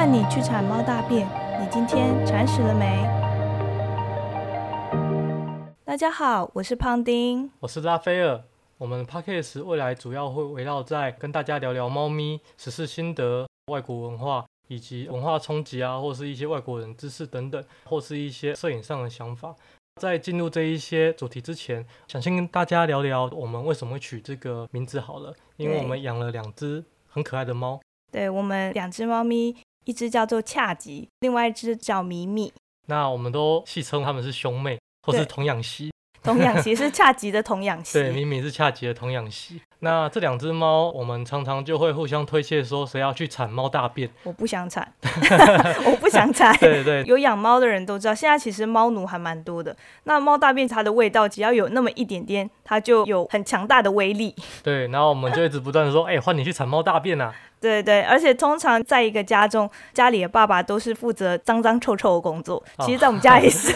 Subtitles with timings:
[0.00, 1.28] 换你去铲猫大便，
[1.60, 3.06] 你今天铲屎了没？
[5.84, 8.42] 大家好，我是胖丁，我是拉斐尔。
[8.78, 19.54] 我们 p a c k a g e 未来主要会围绕在跟大家聊聊猫咪实事心得、外国文化以及文化冲击啊，或是一些外国人知识等等，或是一些摄影上的想法。
[20.00, 27.78] 在进入这一些主题之前，想先跟大家聊聊我们为什么会取这个名字好了，因为我们养了两只很可爱的猫。
[28.10, 32.52] 对我们两只猫咪，一只叫做恰吉，另外一只叫米米。
[32.86, 35.90] 那我们都戏称他们是兄妹，或是童养媳。
[36.22, 39.58] 童养媳是恰吉的童养媳， 对，米米是恰吉的童养媳。
[39.78, 44.10] 那这两只猫，我们常常就会互相推卸，说谁要去铲猫大便。
[44.24, 44.86] 我不想铲，
[45.86, 46.54] 我不想铲。
[46.58, 49.74] 对对，有养猫的人都知道，现在其实猫奴还蛮多的。
[50.04, 54.36] 那猫大便它的味道，只要有那么一点点，它就有很强大的威力。
[54.62, 57.34] 对，然后我们就一直不断的说，哎，换你去铲猫大便啊。
[57.60, 62.62] 对对，而且通常在一个家中，家里的爸爸都是负责脏脏臭臭的工作。
[62.80, 63.72] 其实，在我们家也是。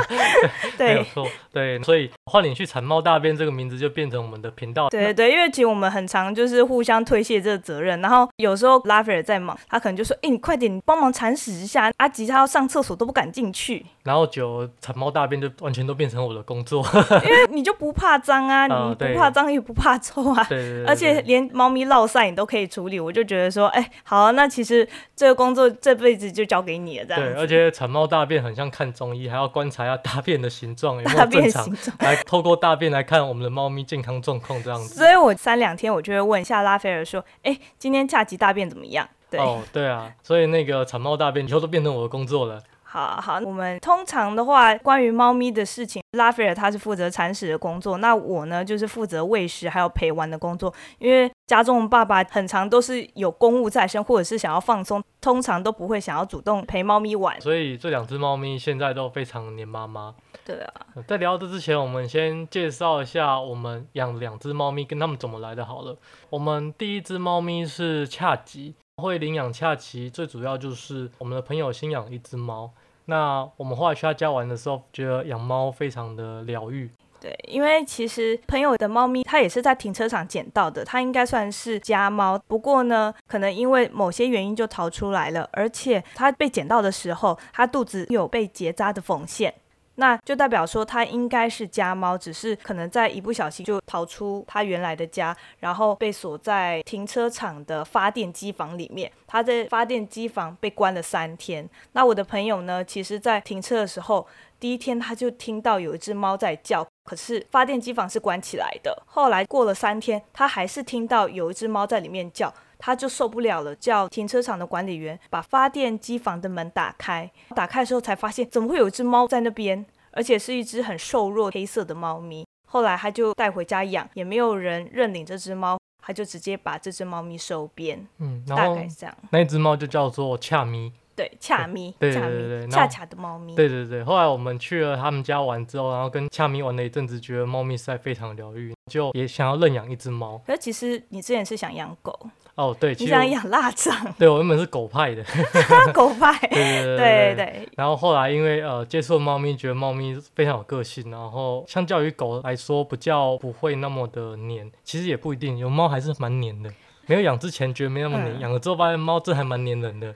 [0.78, 4.88] 对，没错，对，所以换你去铲猫大便这个名字就变成我们的频道。
[4.88, 13.84] 对对，因为其实我们很常就是互相推卸这个责任，然后有时候拉斐尔在忙，他可能就说：“哎，你快点，你帮忙铲屎一下。”阿吉他要上厕所都不敢进去。
[14.02, 16.82] 然后就铲猫大便就完全都变成我的工作，
[17.24, 20.42] 因为你就不怕脏啊， 你不怕脏也不怕臭啊。
[20.48, 20.86] 对对对。
[20.86, 22.98] 而且连猫咪落晒你都可以处理。
[22.98, 27.22] 我就觉得说，哎，好，那其实这个工作这辈子就交给你了，这样。
[27.22, 31.66] 对，而且产猫大便很像看中医，还要观察一下大便的形状有没有正常，
[32.00, 34.94] 来透过大便来看我们的猫咪健康状况这样子。
[34.94, 39.08] 所以我三两天我就会问一下拉斐尔说，哎，今天假期大便怎么样？
[39.30, 39.40] 对。
[39.40, 42.60] 哦，对啊，所以那个产猫大便以后都变成我的工作了。
[42.82, 50.74] 好好，我们通常的话，关于猫咪的事情，拉斐尔他是负责铲屎的工作，那我呢就是负责喂食还有陪玩的工作。
[50.98, 57.40] 因为家中爸爸很常都是有公务在身，或者是想要放松，通常都不会想要主动陪猫咪玩。
[57.40, 60.14] 所以这两只猫咪现在都非常黏妈妈。
[60.44, 60.72] 对啊。
[61.08, 65.64] 在聊这之前，我们先介绍一下我们养两只猫咪跟它们怎么来的。
[65.64, 65.96] 好了，
[66.30, 68.76] 我们第一只猫咪是恰吉。
[69.02, 72.70] 会领养恰吉，最主要就是我们的朋友新养一只猫。
[73.06, 76.88] 那我们后来去他家玩的时候，觉得养猫非常的疗愈。
[77.20, 82.40] 对，因为其实朋友的猫咪，它也是在停车场捡到的，它应该算是家猫。
[82.46, 89.52] 不过呢，可能因为某些原因就逃出来了，而且它被捡到的时候，它肚子有被结扎的缝线。
[89.96, 99.12] 那就代表说它应该是家猫，只是可能在一不小心就逃出它原来的家，然后被锁在停车场的发电机房里面。
[99.30, 101.68] 他在发电机房被关了三天。
[101.92, 104.26] 那我的朋友呢，其实在停车的时候，
[104.58, 109.00] 第一天他就听到有一只猫在叫，可是发电机房是关起来的。
[109.06, 112.52] 后来过了三天，他还是听到有一只猫在里面叫。
[112.82, 117.30] 他就受不了了，叫停车场的管理员把发电机房的门打开。
[117.54, 122.46] 打开的时候才发现，怎么会有一只猫在那边，而且是一只很瘦弱黑色的猫咪。
[122.66, 125.78] 后来他就带回家养，也没有人认领这只猫，
[126.10, 128.04] 他就直接把这只猫咪收编。
[128.18, 129.16] 嗯，大概是这样。
[129.30, 130.92] 那只猫就叫做恰咪。
[131.14, 133.54] 对，恰咪，对对对对，恰恰的猫咪。
[133.54, 140.40] 对对对，后来我们去了他们家玩之后，然后跟恰咪玩了一阵子，觉得猫咪实在非常疗愈，就也想要认养一只猫。
[140.46, 142.18] 可是其实你之前是想养狗。
[142.60, 143.94] 哦，对，你想养腊肠？
[144.18, 145.24] 对我原本是狗派的，
[145.94, 146.36] 狗派。
[146.48, 147.68] 对对对对。
[147.74, 154.70] 然后后来因为呃接触猫咪，觉得猫咪非常有个性，然后相较于狗来说，比较不会那么的黏。
[154.84, 156.70] 其实也不一定，有猫还是蛮黏的。
[157.06, 160.14] 没有养之前觉得没那么黏，养了之后发现猫真还蛮黏人的。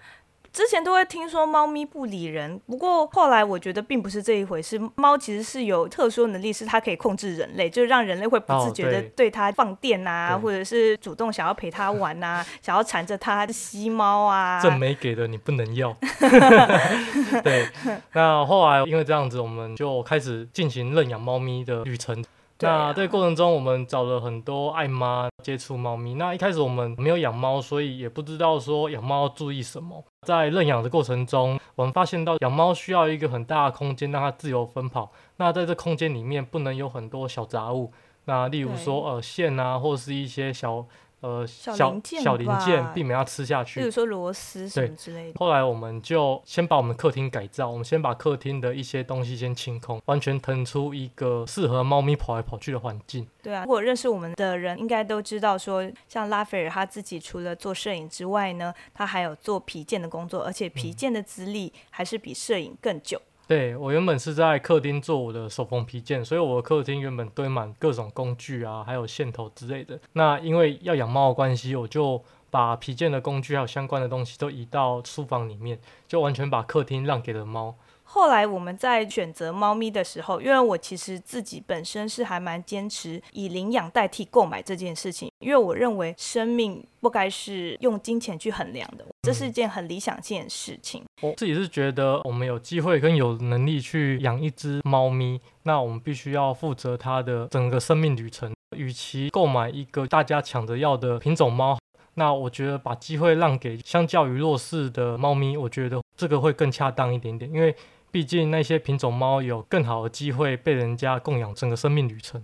[0.54, 4.81] 之前都会听说猫咪不理人，不过后来我觉得并不是这一回事。
[4.94, 14.60] 猫其实是有特殊能力，是它可以控制人类，就是让人类会不自觉的对它放电啊，或者是主动想要陪它玩啊， 想要缠着它吸猫啊。
[14.62, 15.92] 这没给的你不能要。
[17.42, 17.69] 对，
[18.12, 22.25] 那后来因为这样子，我们就开始进行认养猫咪的旅程。
[22.65, 26.15] 那这个过程中，我们找了很多爱妈接触猫咪。
[26.15, 30.03] 那一开始我们没有养猫，所以也不知道说养猫要注意什么。
[30.27, 35.13] 在认养的过程中，我们发现到养猫需要一个很大的空间，让它自由奔跑。
[35.37, 37.93] 那在这空间里面，不能有很多小杂物。
[38.25, 40.87] 那例如说，呃，线啊，或是一些小。
[41.24, 43.80] 呃，小小零件，避免它吃下去。
[43.80, 45.38] 比如说螺丝什么之类的。
[45.38, 53.26] 后来我们就先把我们客厅改造，我们先把客厅的一些东西先清空，完全腾出一个适合猫咪跑来跑去的环境。
[53.42, 63.18] 对啊，如果认识我们的人应该都知道，说像拉斐尔他自己除了做摄影之外呢，他还有做皮件的工作，而且皮件的资历还是比摄影更久。
[63.47, 70.01] 对我原本是在客厅做我的手缝皮件，所以我的客厅原本堆满各种工具啊，还有线头之类的。
[70.15, 77.75] 那因为要养猫的关系，我就把皮件的工具还有相关的东西都移到书房里面，就完全把客厅让给了猫。
[78.15, 91.03] 后来我们在选择猫咪的时候，因为我其实自己本身是还蛮坚持以领养代替购买这件事情，因为我认为生命不该是用金钱去衡量的，这是一件很理想性的事情。
[91.22, 98.53] 我自己是觉得，我们有机会跟有能力去养一只猫咪，那我们必须要负责它的整个生命旅程。
[98.77, 101.77] 与其购买一个大家抢着要的品种猫，
[102.15, 107.75] 那我觉得把机会让给相较于弱势的猫咪，我觉得这个会更恰当一点点，因为。
[108.15, 112.41] 毕竟那些品种猫有更好的机会被人家供养整个生命旅程。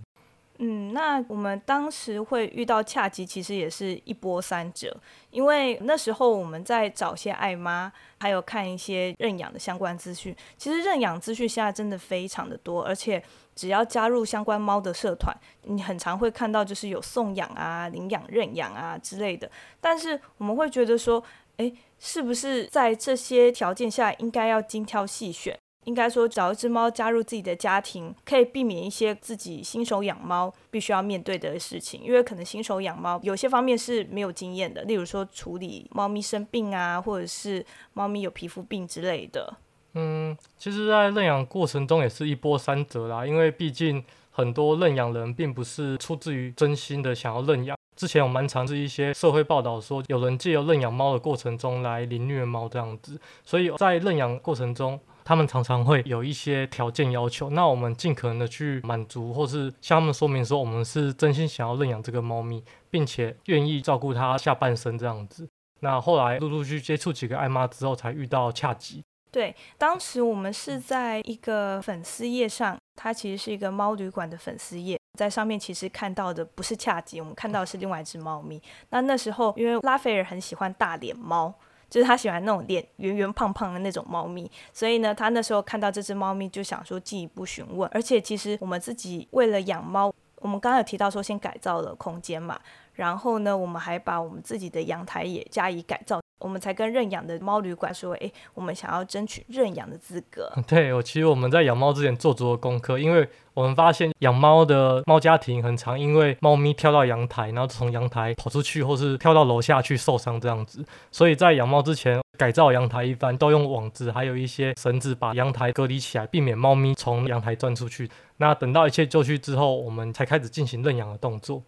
[0.63, 4.95] 嗯，那我们当时会遇到恰吉，其实也是一波三折，
[5.31, 10.37] 因为那时候我们在找些爱妈，还有看一些认养的相关资讯。
[10.59, 13.23] 其实认养资讯现在真的非常的多，而且
[13.55, 19.51] 只要加入相关猫的社团，你很常会看到就是有送养啊、领养、认养啊之类的。
[19.81, 21.25] 但是我们会觉得说，
[21.57, 25.59] 诶，是不是在这些条件下应该要精挑细选？
[25.85, 32.03] 应该说找一只猫加入自己的家庭，可以避免一些自己新手养猫必须要面对的事情。
[32.03, 39.57] 因为可能新手养猫有些方面是没有经验的，例如说处理猫咪生病啊，或者是猫咪有皮肤病之类的。
[39.95, 47.77] 嗯，其实，在认养过程中也是一波三折啦，因为毕竟很多认养人并不是出自于真心的想要认养。
[47.97, 65.49] 之前有蛮常是一些社会报道说，有人借由认养猫的过程中来凌虐猫这样子，所以在认养过程中，他们常常会有一些条件要求，那我们尽可能的去满足，或是向他们说明说，我们是真心想要认养这个猫咪，并且愿意照顾它下半生这样子。
[65.81, 69.03] 那后来陆陆续接触几个爱妈之后，才遇到恰吉。
[69.33, 74.99] 对，当时我们是在一个粉丝页上，它其实是一个猫旅馆的粉丝页。
[75.19, 78.61] 在上面其实看到的不是恰吉，我们看到的是另外一只猫咪。
[78.91, 81.53] 那那时候因为拉斐尔很喜欢大脸猫，
[81.91, 87.91] 就是他喜欢那种脸圆圆胖胖的那种猫咪，所以呢，他那时候看到这只猫咪就想说进一步询问。
[87.93, 92.59] 而且其实我们自己为了养猫，我们刚刚有提到说先改造了空间嘛，
[92.95, 96.21] 然后呢，我们还把我们自己的阳台也加以改造。
[96.39, 100.51] 我们才跟认养的猫旅馆说，哎，我们想要争取认养的资格。
[100.67, 110.83] 对，我其实我们在养猫之前做足了功课，因为我们发现养猫的猫家庭很常因为猫咪跳到阳台，然后从阳台跑出去，或是跳到楼下去受伤这样子。
[111.11, 118.11] 所以在养猫之前，改造阳台一番，都用网子还有一些绳子把阳台隔离起来，避免猫咪从阳台钻出去。
[118.39, 121.63] 那等到一切就绪之后，我们才开始进行认养的动作。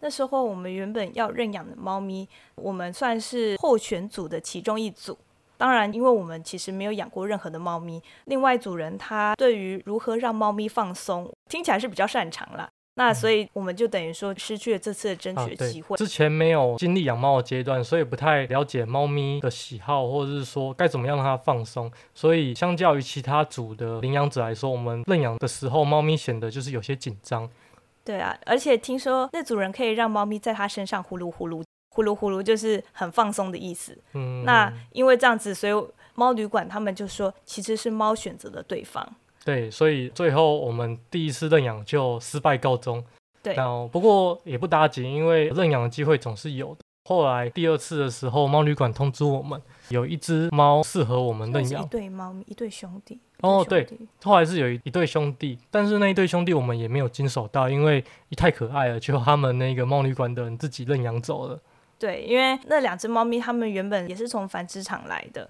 [0.00, 0.06] 对。
[0.06, 5.16] 那时候我们原本要认养的猫咪，我们算是候选组的其中一组。
[5.56, 12.68] 当然，因为我们其实没有养过任何的猫咪，另外一组人他对于如何让猫咪放松，听起来是比较擅长啦。
[12.94, 15.96] 那所以我们就等于说失去了这次的争取机会。
[15.96, 21.90] 之前没有经历养猫的阶段，所以不太了解猫咪的喜好，或者是说该怎么样让它放松。
[22.14, 27.48] 所以相较于其他组的领养者来说，我们认养的时候，猫咪显得就是有些紧张。
[28.08, 33.94] 对啊，而且听说那主人可以让猫咪在它身上呼噜呼噜，呼噜呼噜就是很放松的意思。
[34.14, 35.72] 嗯，那因为这样子，所以
[36.14, 39.06] 猫旅馆他们就说其实是猫选择的对方。
[39.44, 43.04] 对，所以最后我们第一次认养就失败告终。
[43.42, 46.80] 对，那不过也不打紧，因为认养的机会总是有的。
[47.10, 53.18] 后来第二次的时候，猫旅馆通知我们有一只猫适合我们认养，一对猫咪，一对兄弟。
[53.40, 53.86] 哦，对，
[54.22, 58.04] 后来是有一一对兄弟，但是那一对兄弟我们也没有经手到，因为
[58.36, 61.60] 太可爱了，就他们那个猫旅馆的人自己认养走了。
[61.98, 65.48] 对，因为那两只猫咪，他们原本也是从繁殖场来的，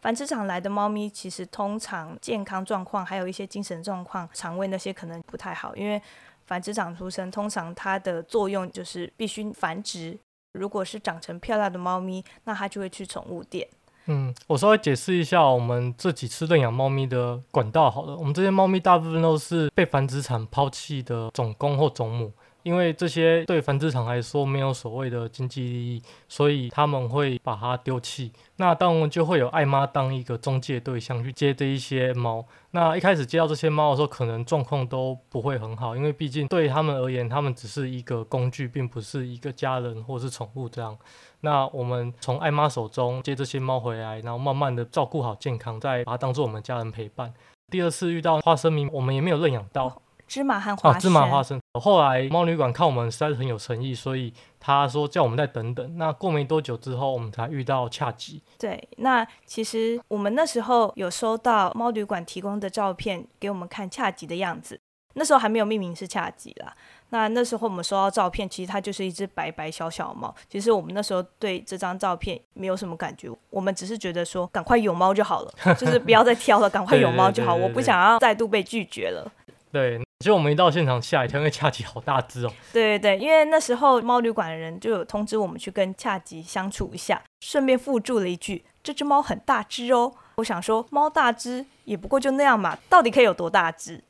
[0.00, 6.00] 繁殖场来的猫咪其实通常健康状况还有一些精神状况、肠胃那些可能不太好，因为
[6.44, 10.18] 繁殖场出生，通常它的作用就是必须繁殖。
[10.52, 13.66] 如果是长成漂亮的猫咪，那它就会去宠物店。
[14.06, 18.16] 嗯，我稍微解释一下我们这几次认养猫咪的管道好了。
[18.16, 22.32] 我们这些猫咪大部分都是被繁殖场抛弃的种公或种母。
[22.62, 28.32] 因为这些对繁殖场来说没有所谓的经济利益，所以他们会把它丢弃。
[28.56, 32.44] 那当然就会有爱妈当一个中介对象去接这一些猫。
[32.70, 40.96] 那一开始接到这些猫的时候，可能状况都不会很好，因为毕竟对他们而言，他们只是一个工具，并不是一个家人或是宠物这样。
[41.40, 47.34] 那我们从爱妈手中接这些猫回来，然后慢慢的照顾好健康，再把它当做我们家人陪伴。
[47.70, 50.00] 第二次遇到花生米，我们也没有认养到。
[50.32, 51.00] 芝麻和花生。
[51.02, 51.60] 芝麻花生。
[51.78, 55.98] 后来猫旅馆看我们实在是很有诚意，所以他说叫我们再等等。
[55.98, 58.42] 那过没多久之后，我们才遇到恰吉。
[58.58, 64.80] 对，那其实我们那时候有收到猫旅馆提供的照片给我们看恰吉的样子。
[65.14, 66.74] 那时候还没有命名是恰吉啦。
[67.10, 70.34] 那那时候我们收到照片，其实它就是一只白白小小的猫。
[70.48, 77.52] 其实我们那时候对这张照片没有什么感觉，我们只是觉得说赶快有猫就好了，就是不要再挑了，赶快有猫就好。
[77.54, 79.30] 我不想要再度被拒绝了。
[79.70, 82.52] 对，其实我们一到现场吓一跳，因为恰吉好大只哦。
[82.72, 94.00] 对对对，因为那时候猫旅馆的人就有通知我们去跟恰吉相处一下，顺便附注了一句：“这只猫很大只哦。”我想说，猫大只也不过就那样嘛，到底可以有多大只？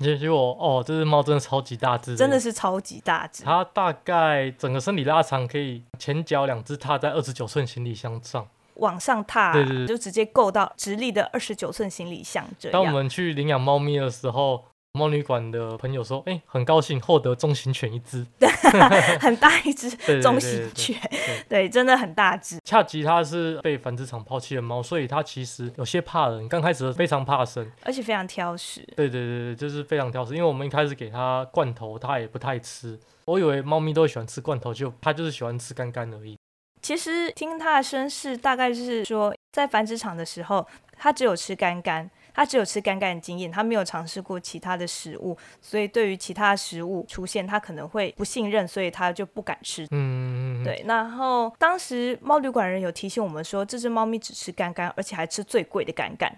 [0.00, 3.44] 结果 哦，这只猫真的超级大只，真的是超级大只。
[3.44, 12.44] 它大概整个身体拉长，可以前脚两只踏在二十九寸行李箱上，往上踏，对对对，就直接够到直立的二十九寸行李箱。
[12.58, 12.72] 这样。
[12.72, 14.64] 当我们去领养猫咪的时候。
[14.94, 18.26] 猫旅馆的朋友说：“哎，很高兴获得中型犬一只，
[19.18, 19.88] 很大一只
[20.20, 21.00] 中型犬，
[21.48, 22.58] 对，真的很大只。
[22.62, 28.86] 恰吉它是被繁殖场抛弃的猫，所以它其实有些怕人，刚开始非常怕生，而且非常挑食。
[28.94, 30.34] 对对对对，就是非常挑食。
[30.34, 33.00] 因为我们一开始给它罐头，它也不太吃。
[33.24, 36.36] 我以为猫咪都喜欢吃罐头，就它就是喜欢吃干干而已。
[36.82, 40.66] 其实听它的身世，大概是说在繁殖场的时候，
[40.98, 49.86] 它只有吃干干。”他只有吃干干的经验，他没有尝试过其他的食物，所以对于其他食物出现，他可能会不信任，所以他就不敢吃。
[49.90, 50.82] 嗯，对。
[50.86, 56.34] 然后当时猫旅馆人有提醒我们说，这只猫咪只吃干干，而且还吃最贵的干干。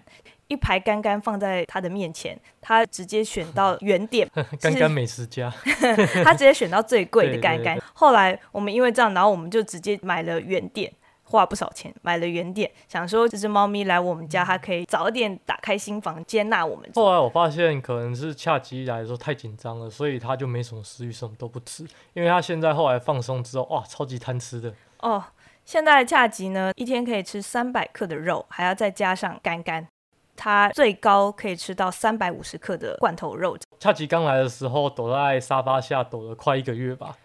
[0.47, 4.29] 一排干干放在他的面前，他直接选到原点，
[4.61, 5.51] 干干美食家。
[6.23, 7.81] 他直接选到最贵的干干。
[7.93, 10.91] 后来我们因为这样，然后我们就直接买了原点。
[11.35, 16.89] 花不少钱买了原点，想说这只猫咪来我们家，它可以早点打开心房接纳我们。
[16.95, 21.85] 后来我发现可能是恰吉来的时候太紧张了，所以它就没什么食欲，什么都不吃。
[22.13, 24.73] 因为它现在后来放松之后，哇，超级贪吃的。
[24.99, 25.23] 哦，
[25.65, 29.87] 现在的恰吉呢，一天可以吃三百克的肉，还要再加上干干，
[30.35, 33.57] 它最高可以吃到三百五十克的罐头肉。
[33.79, 37.15] 恰吉刚来的时候躲在沙发下躲了快一个月吧。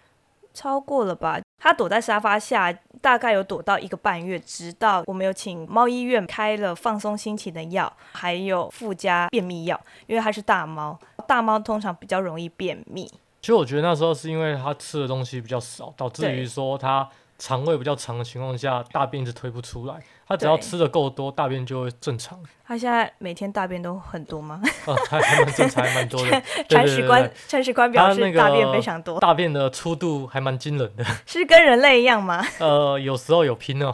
[0.53, 1.41] 超过了吧？
[1.61, 10.99] 他躲在沙发下，大概有躲到一个半月，直到我们有请猫医院开了放松心情的药，还有附加便秘药，因为它是大猫，
[11.29, 13.07] 大猫通常比较容易便秘。
[13.41, 17.09] 其实我觉得那时候是因为它吃的东西比较少，导致于说它。
[17.41, 19.95] 肠胃比较长的情况下，大便是推不出来。
[20.29, 22.39] 他只要吃的够多，大便就会正常。
[22.65, 24.61] 他现在每天大便都很多吗？
[24.87, 26.43] 哦，还还蛮正常，还蛮多的。
[26.69, 29.19] 铲屎官，铲屎官表示大便非常多。
[29.19, 31.05] 大便的粗度还蛮惊人的。
[31.27, 32.45] 是跟人类一样吗？
[32.61, 33.93] 呃，有时候有拼哦。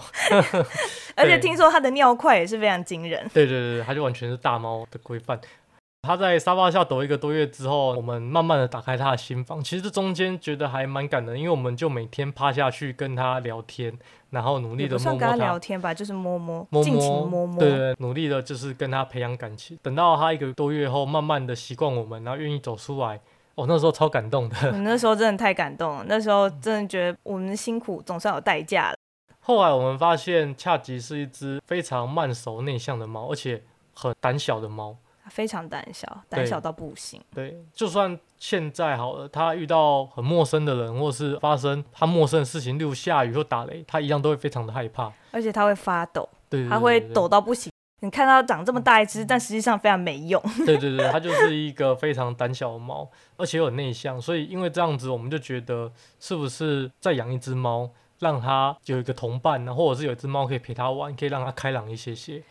[1.15, 3.31] 而且听说他的尿块也是非常惊人。
[3.33, 5.41] 对对对，他就完全是大猫的规范。
[6.07, 9.63] 他在沙发下躲一个多月之后，我们慢慢的打开他的心房。
[9.63, 13.93] 其实这中间觉得还蛮感人，因为我们就每天趴下去跟他聊天，
[14.31, 15.37] 然后努力的摸摸他。
[15.37, 17.59] 聊天吧，就是摸摸，摸摸，摸摸。
[17.59, 19.77] 对，努力的就是跟他培养感情。
[19.83, 23.21] 等到他一个多月后，慢慢的习惯我们，然后愿意走出来。
[23.57, 24.73] 哦，那时候超感动的。
[24.73, 26.05] 那时候真的太感动了。
[26.07, 28.97] 那时候真的觉得我们的辛苦总算有代价了。
[29.41, 33.63] 后来我们发现，恰吉是一只非常慢熟内向的猫，而且
[33.95, 34.97] 很胆小的猫。
[35.29, 37.21] 非常胆小，胆小到不行。
[37.35, 47.71] 对，就算现在好了，他遇到很陌生的人，或是发生他陌生的事情，例如下雨或打雷，他一样都会非常的害怕，而且他会发抖，对，他会抖到不行。
[48.01, 50.41] 你看到长这么大一只，但实际上非常没用。
[50.67, 55.91] 对对对，它就是一个非常胆小的猫，而且又很内向，所以因为这样子，我们就觉得
[56.21, 62.43] 是不是再养一只猫，让它有一个同伴呢，或者是有一只猫可以陪它玩，可以让它开朗一些些。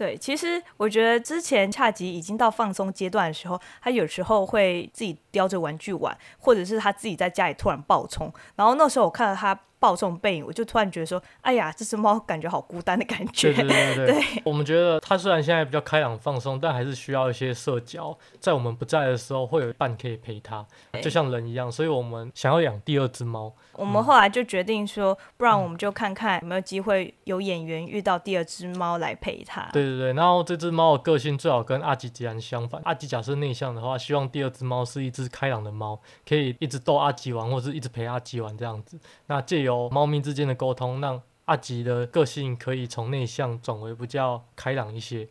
[0.00, 9.60] 对，其实我觉得之前恰吉已经到放松阶段的时候，他有时候会自己叼着玩具玩，或者是他自己在家里突然暴冲，然后那时候我看到他。
[9.80, 13.52] 暴冲背影，我就突然觉得说，哎呀，这只猫感觉好孤单的感觉。
[13.52, 14.42] 对对对 对。
[14.44, 20.64] 我们觉得它虽然现在比较开朗放松，但还是需要一些社交，在我们不在的时候，会有伴可以陪它，
[21.02, 21.72] 就像人一样。
[21.72, 23.52] 所以我们想要养第二只猫。
[23.72, 29.66] 我们后来就决定说，不然我们就看看有没有机会有演员遇到第二只猫来陪它。
[29.72, 30.12] 对对对。
[30.12, 32.82] 然后这只猫的个性最好跟阿吉吉安相反。
[32.84, 39.00] 阿吉假设内向的话，希望第二只猫是一只开朗的猫，可以一直逗阿吉玩，或者是一直陪阿吉玩这样子。
[39.28, 45.28] 那借由有猫咪之间的沟通，让阿吉的个性可以从内向转为比较开朗一些。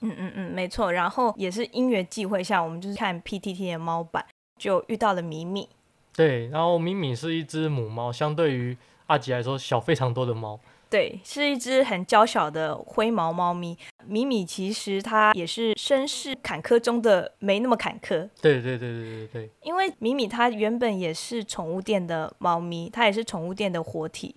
[0.00, 0.92] 嗯嗯嗯，没错。
[0.92, 4.26] 然后也是因缘际会下，我们就是看 PTT 的猫版，
[4.58, 5.70] 就遇到了米米。
[6.14, 8.76] 对，然后米米是一只母猫，相对于
[9.06, 10.60] 阿吉来说小非常多的猫。
[10.92, 13.74] 对，是一只很娇小的灰毛猫咪。
[14.04, 18.28] 米米其实它也是身世坎坷中的没那么坎坷。
[18.42, 19.50] 对对对对对对。
[19.62, 24.36] 因为米米它原本也是宠物店的猫咪，它也是宠物店的活体。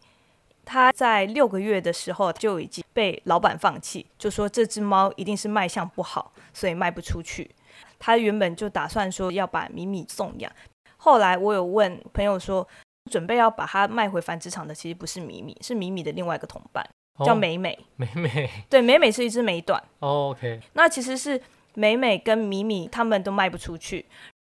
[0.64, 7.52] 它在六个月的时候就已经被老板放弃，就说这只猫一定是卖相不好，所以卖不出去。
[8.00, 10.50] 他原本就打算说要把米米送养。
[10.98, 12.68] 后来我有问朋友说，
[13.12, 16.84] 准备要把它卖回繁殖场的其实不是米米，是米米的另外一个同伴，
[17.26, 17.78] 叫美美。
[17.96, 19.82] 美美， 对，美美是一只美短。
[20.00, 21.42] OK，那其实是
[21.76, 24.06] 美美跟米米他们都卖不出去。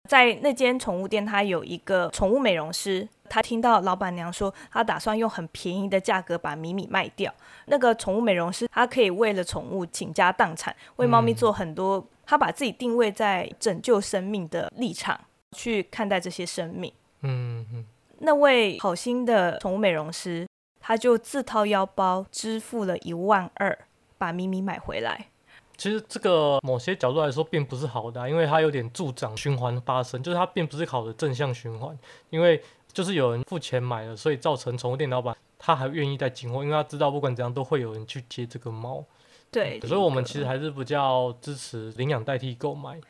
[0.10, 7.34] 在那间宠物店，它有一个宠物美容师，他听到老板娘说，他打算用很便宜的价格把米米卖掉。
[7.67, 15.17] 那个宠物美容师，他可以为了宠物倾家荡产，为猫咪做很多，他把自己定位在拯救生命的立场
[15.55, 16.91] 去看待这些生命。
[17.22, 17.86] 嗯嗯。
[18.24, 20.48] 那位好心的宠物美容师，
[20.80, 23.78] 他就自掏腰包支付了一万二，
[24.18, 25.28] 把咪咪买回来。
[25.75, 31.98] 其实这个某些角度来说并不是好的，因为它有点助长循环发生，就是它并不是好的正向循环。
[32.30, 32.62] 因为
[32.94, 39.04] 就是有人付钱买了，所以造成宠物店老板他还愿意再进货，因为他知道不管怎样都会有人去接这个猫。
[39.50, 43.01] 对，所以我们其实还是比较支持领养代替购买。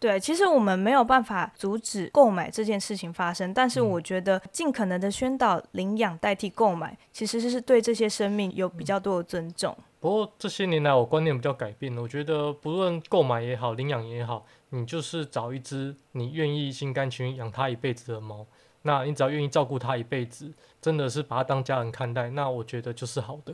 [0.00, 9.76] 对，其实我们没有办法阻止购买这件事情发生，但是我觉得尽可能的宣导领养代替购买，其实是对这些生命有比较多的尊重。
[10.00, 12.00] 不过这些年来，我观念比较改变了。
[12.00, 18.46] 我觉得不论购买也好，领养也好，你就是找一只你愿意心甘情愿养它一辈子的猫。
[18.82, 23.52] 那你只要愿意照顾它一辈子，真的是把它当家人看待，那我觉得就是好的。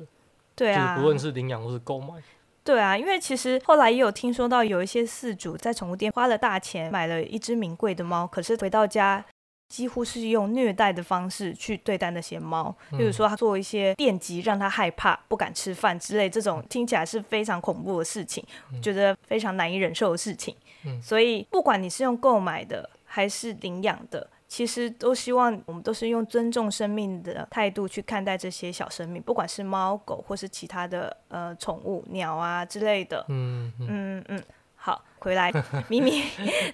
[0.55, 2.23] 对啊，不论是领养或是购买。
[2.65, 9.25] 对啊，因为其实后来也有听说到有一些饲主在宠物店花了大钱买了一只名贵的猫，可是回到家。
[9.67, 18.45] 几乎是用虐待的方式去对待那些猫，比如说他做一些电击，让它害怕、不敢吃饭之类，这种听起来是非常恐怖的事情，
[18.81, 20.55] 觉得非常难以忍受的事情。
[21.03, 33.25] 所以不管你是用购买的还是领养的，其实都希望我们都是用尊重生命的态度去看待这些小生命，不管是猫狗或是其他的呃宠物鸟啊之类的。
[33.31, 34.41] 嗯嗯嗯。
[34.77, 35.51] 好，回来，
[35.91, 36.23] 咪咪。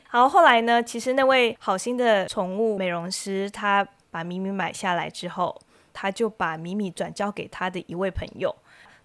[0.06, 0.82] 好，后来呢？
[0.82, 5.58] 其实那位好心的宠物美容师，他把咪咪买下来之后，
[5.94, 8.54] 他就把咪咪转交给他的一位朋友。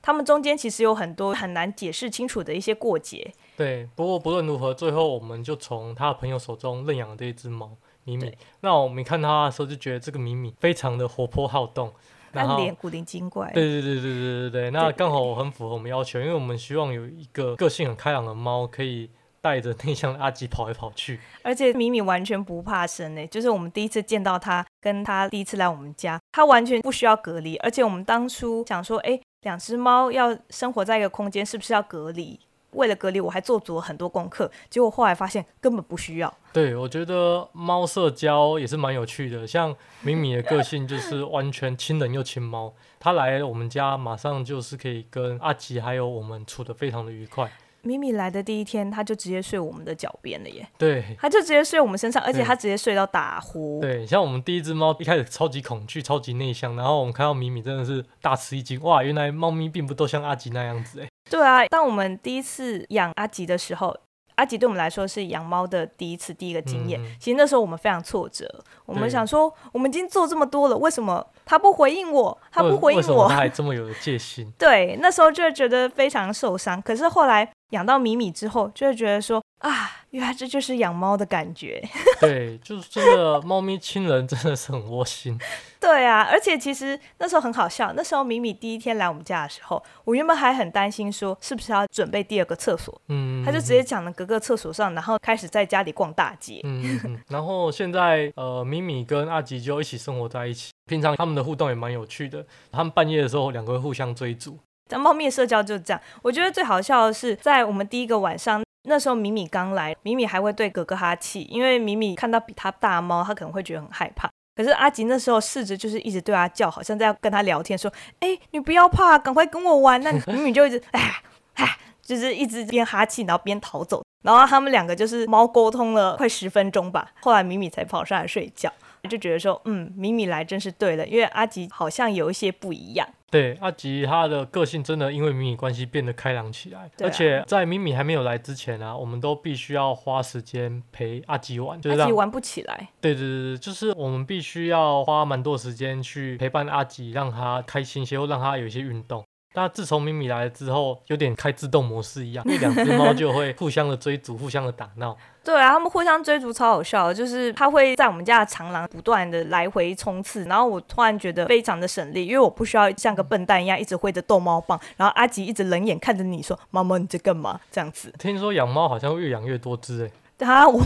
[0.01, 3.33] 他们中间其实有很多很难解释清楚的一些过节。
[3.55, 7.71] 对，不过不论如何，最后我们就从他的朋友手中认养了这一只猫
[8.05, 8.33] 咪咪。
[8.61, 11.93] 那我们看它的时候，就觉得这个米米非常的活泼好动。
[12.33, 21.17] 暗脸古灵精怪，对对对对对对对，那刚好很符合我们要求，因为我们希望有一个个性很开朗的猫，可以带着内向的阿吉跑来跑去。
[21.43, 27.55] 而且米米完全不怕生诶，就是我们第一次见到它，跟它第一次来我们家，它完全不需要隔离。
[27.57, 32.37] 而且我们当初想说，哎，两只猫要生活在一个空间，是不是要隔离？
[32.75, 36.33] 为了隔离，我还做足了很多功课，结果后来发现根本不需要。
[36.53, 39.47] 对，我觉得猫社交也是蛮有趣的。
[39.47, 47.51] 像米米的个性就是完全亲人又亲猫，它来我们家马上就是可以跟阿吉还有我们处的非常的愉快。
[47.81, 50.67] 米米来的第一天，他就直接睡我们的脚边了耶。
[50.75, 53.79] 对，他就直接睡我们身上，而且他直接睡到打呼。
[53.79, 61.07] 对，像我们第一只猫一开始超级恐惧、超级内向，然后我们看到米米真的是大吃一惊，哇，原来猫咪并不都像阿吉那样子哎。
[61.29, 63.95] 对啊，当我们第一次养阿吉的时候，
[64.35, 66.99] 阿吉对我们来说是养猫的第一次、第一个经验。
[67.19, 68.47] 其实那时候我们非常挫折，
[68.85, 72.37] 我们想说，我们已经做这么多了，为什么他不回应我？
[72.51, 74.51] 他不回应我，他还这么有戒心？
[74.59, 76.81] 对，那时候就觉得非常受伤。
[76.81, 77.51] 可是后来。
[77.69, 81.83] 养到米米之后，就会觉得说啊，原来这就是养猫的感觉。
[82.21, 85.39] 对，就是这个，猫咪亲人真的是很窝心。
[85.79, 87.93] 对啊，而且其实那时候很好笑。
[87.95, 92.99] 那时候米米第一天来我们家的时候，我原本还很担心说是不是要准备第二个厕所。
[93.09, 96.61] 嗯，他就直接讲了隔个厕所上，然后开始在家里逛大街。
[96.63, 102.45] 嗯，然后现在呃，米米跟阿吉就一起生活在一起，平常他们的互动也蛮有趣的。
[102.71, 104.57] 他们半夜的时候，两个会互相追逐。
[104.89, 106.01] 但猫咪的社交就是这样。
[106.21, 114.29] 我觉得最好笑的是，在我们第一个晚上，那时候米米刚来，米米还会对哥哥哈气，因为米米看到比他大猫，他可能会觉得很害怕。
[114.55, 121.21] 可是阿吉那时候试着就是一直对他叫，好像在跟他聊天，说：“哎，你不要怕，赶快跟我玩。”那米米就一直哎
[121.55, 124.01] 哎，就是一直边哈气，然后边逃走。
[124.23, 128.71] 然后他们两个就是猫沟通了快十分钟吧，后来米米才跑上来睡觉。
[129.05, 133.07] 就觉得说，嗯，米米来真是对了，因为阿吉好像有一些不一样。
[133.29, 142.89] 对，阿吉他的个性真的因为米米关系变得开朗起来，而且在米米还没有来之前啊，我们都必须要花时间陪阿吉玩，就是阿吉玩不起来。
[143.01, 149.23] 对对对对，就是我们必须要花蛮多时间去陪伴阿吉，让他开心些，或让他有一些运动。
[149.55, 155.15] 但自从咪咪来了之后，有点开自动模式一样，因 为两只猫就会互相的追逐，互相的打闹。
[155.43, 168.11] 对啊，他们互相追逐超好笑，就是它会在我们家的长廊不断的来回冲刺，然后我突然觉得非常的省力，因为我不需要像个笨蛋一样一直挥着逗猫棒，然后阿吉一直冷眼看着你说：“猫猫你在干嘛？”这样子。
[168.17, 170.11] 听说养猫好像越养越多只哎。
[170.39, 170.81] 啊，我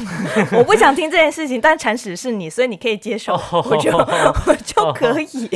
[0.58, 3.98] 我不想听这件事情，但铲屎是你，所以你可以接受，我就
[4.46, 5.48] 我就可以。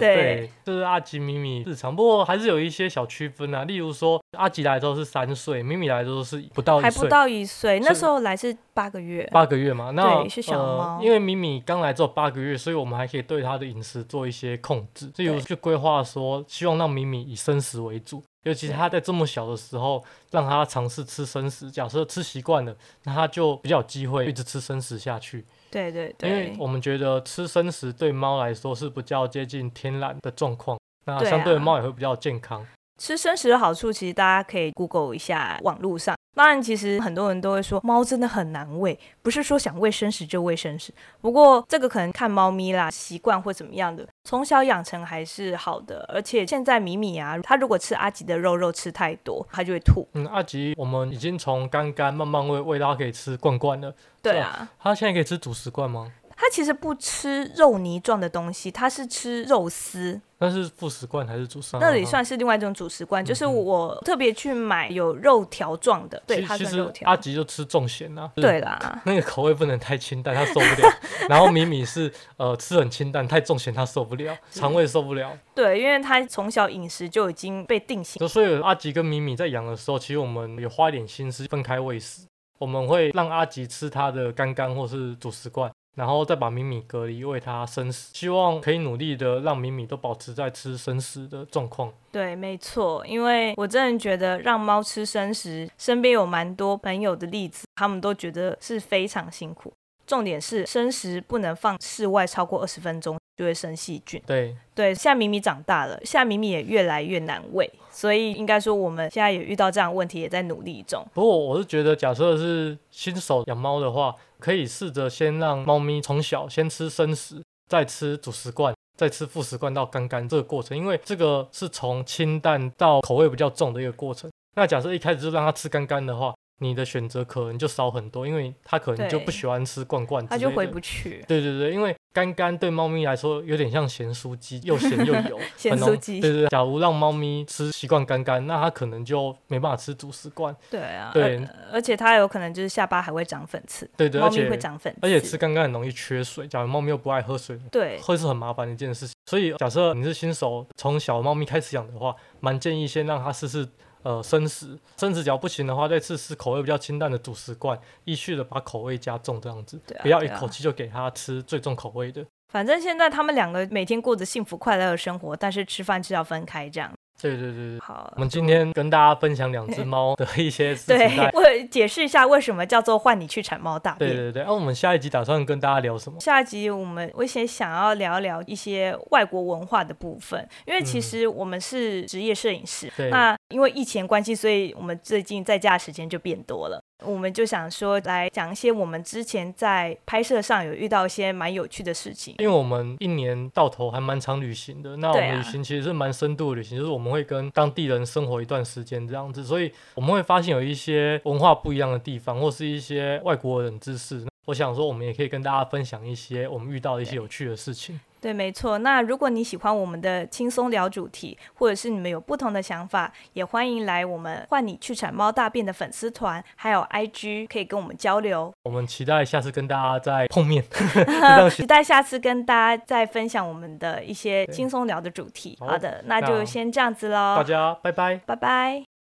[0.00, 3.64] 对，就是阿吉、咪咪日常，不过还是有一些小区分啊。
[3.64, 9.92] 例如说，阿吉来的时候是三岁，咪咪来的时候是不到还不到一岁，那时候来是八个月，八个月嘛。
[9.92, 18.22] 那是小猫，因为咪咪刚来之后八个月，所以我们还可以对它的饮食做一些控制，例如去规划说，希望让咪咪以生食为主。
[18.46, 21.68] 尤其是他在这么小的时候，让他尝试吃生食。
[21.68, 25.44] 假设吃习惯了，那他就比较有机会一直吃生食下去。
[25.68, 26.30] 对对对。
[26.30, 32.64] 因为我们觉得吃生食对猫来说是比较接近天然的状况，那相对猫也会比较健康。
[32.98, 36.16] 吃生食的好处，其实大家可以 Google 一下网络上。
[36.34, 40.92] 当然，其实很多人都会说猫真的很难喂，不是说想喂生食就喂生食。
[41.22, 46.04] 不过这个可能看猫咪啦，习惯或怎么样的，从小养成还是好的。
[46.12, 50.06] 而且现在米米啊，它如果吃阿吉的肉肉吃太多，它就会吐。
[50.12, 53.94] 嗯，阿吉我们已经从干干慢慢喂喂到可以吃罐罐了。
[54.22, 56.12] 对啊，它现在可以吃主食罐吗？
[56.36, 60.20] 它其实不吃肉泥状的东西，它是吃肉丝。
[60.38, 61.78] 那是副食罐还是主食？
[61.80, 66.22] 那里算是另外一种主食罐，就是我特别去买有肉条状的。
[66.26, 67.08] 对，它是肉条。
[67.08, 68.30] 阿吉就吃重咸啊。
[68.34, 70.92] 对啦， 那个口味不能太清淡，他受不了。
[71.30, 75.32] 然后米米是呃吃很清淡，太重咸他受不了，肠胃受不了。
[75.54, 78.28] 对，因为他从小饮食就已经被定型。
[78.28, 82.26] 所以阿吉跟米米在养的时候，其实我们有花一点心思分开喂食。
[82.58, 85.70] 我们会让阿吉吃他的干干或是主食罐。
[85.96, 91.92] 然后再把米米隔离，喂它生食，希望可以努力的让米米都保持在吃生食的状况。
[92.12, 99.72] 对，没错，因为我真的觉得让猫吃生食，身边有蛮多朋友的例子，他们都觉得是非常辛苦。
[100.06, 104.22] 重点是生食不能放室外超过二十分钟，就会生细菌。
[104.26, 111.06] 对对，现在米米长大了，现在米米也越来越难喂，所以应该说我们现在也遇到这样问题，也在努力中。
[111.14, 114.14] 不过我是觉得，假设是新手养猫的话。
[114.38, 124.30] 可以试着先让猫咪从小先吃生食，再吃主食罐，再吃副食罐到干干这个过程，因为这个是从清淡到口味比较重的一个过程。
[124.54, 131.24] 那假设一开始就让它吃干干的话，你的选择可能就少很多，因为它可能就不喜欢吃罐罐，它就回不去。
[131.28, 135.38] 对对对，因为干干对猫咪来说有点像咸酥鸡，又咸又油。
[135.56, 136.18] 咸酥鸡。
[136.18, 140.56] 对对，假如让猫咪吃习惯干干，那它可能就没办法吃主食罐。
[140.70, 141.10] 对啊。
[141.12, 143.88] 对，而且它有可能就是下巴还会长粉刺。
[143.96, 144.98] 对对，而且会长粉刺。
[145.02, 149.14] 而且吃干干很容易缺水，假如猫咪又不爱喝水，对，会是很麻烦的一件事情。
[149.26, 153.68] 所以假设你是新手，从小猫咪开始养的话，蛮建议先让它试试。
[154.06, 162.24] 呃，生食，生食只要不行的话，再试试口味比较清淡的主食罐，依序的把口味加重，这样子，不要一口气就给他吃最重口味的。
[162.52, 166.95] 反正现在他们两个每天过着幸福快乐的生活，但是吃饭是要分开这样。
[167.20, 170.98] 对对对对，好，我们今天跟大家分享两只猫的 一些事情。
[170.98, 174.10] 对，我解释一下为什么叫做换你去铲猫大便。
[174.10, 176.20] 对对对，那我们下一集打算跟大家聊什么？
[176.20, 186.82] 下一集我们我先想要聊聊一些外国文化的部分，因为其实我们是职业摄影师，那因为疫情关系，所以我们最近在家时间就变多了。
[187.06, 204.26] 我们就想说来讲一些我们之前在拍摄上有遇到一些蛮有趣的事情，因为我们一年到头还蛮常旅行的，那我们旅行其实是蛮深度的旅行，就是我们会跟当地人生活一段时间这样子，所以我们会发现有一些文化不一样的地方，或是一些外国人知识。
[204.46, 207.98] 我想说，我们也可以跟大家分享一些我们遇到的一些有趣的事情。
[208.26, 208.78] 对，没错。
[208.78, 218.52] 那如果你喜欢我们的轻松聊主题，或者是你们有不同的想法，也欢迎来我们换你去铲猫大便的粉丝团，还有 IG 可以跟我们交流。
[218.64, 220.64] 我们期待下次跟大家再碰面，
[221.54, 225.56] 期待下次跟大家再分享我们的一些轻松聊的主题。
[225.60, 227.36] 好的，那就先这样子喽。
[227.36, 228.85] 大家拜拜，拜拜。